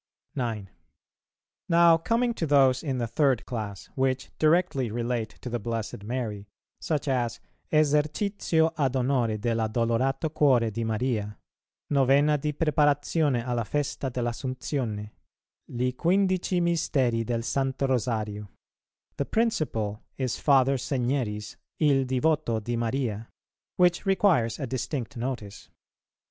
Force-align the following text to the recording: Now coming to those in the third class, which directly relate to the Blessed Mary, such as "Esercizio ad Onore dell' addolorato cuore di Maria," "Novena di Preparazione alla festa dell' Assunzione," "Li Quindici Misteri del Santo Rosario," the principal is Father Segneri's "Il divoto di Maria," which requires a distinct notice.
Now 1.69 1.97
coming 1.97 2.33
to 2.33 2.47
those 2.47 2.81
in 2.81 2.97
the 2.97 3.05
third 3.05 3.45
class, 3.45 3.85
which 3.93 4.31
directly 4.39 4.89
relate 4.89 5.37
to 5.41 5.47
the 5.51 5.59
Blessed 5.59 6.03
Mary, 6.03 6.47
such 6.79 7.07
as 7.07 7.39
"Esercizio 7.71 8.71
ad 8.79 8.95
Onore 8.95 9.39
dell' 9.39 9.59
addolorato 9.59 10.29
cuore 10.33 10.71
di 10.73 10.83
Maria," 10.83 11.37
"Novena 11.91 12.37
di 12.39 12.51
Preparazione 12.53 13.45
alla 13.45 13.63
festa 13.63 14.09
dell' 14.09 14.25
Assunzione," 14.29 15.11
"Li 15.67 15.93
Quindici 15.93 16.59
Misteri 16.61 17.23
del 17.23 17.43
Santo 17.43 17.85
Rosario," 17.85 18.49
the 19.17 19.25
principal 19.25 20.01
is 20.17 20.39
Father 20.39 20.79
Segneri's 20.79 21.55
"Il 21.79 22.05
divoto 22.05 22.59
di 22.59 22.75
Maria," 22.75 23.29
which 23.75 24.07
requires 24.07 24.57
a 24.59 24.65
distinct 24.65 25.15
notice. 25.15 25.69